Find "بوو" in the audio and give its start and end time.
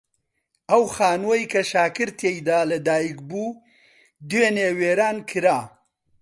3.29-3.59